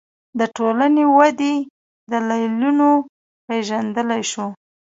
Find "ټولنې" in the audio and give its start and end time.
0.55-1.03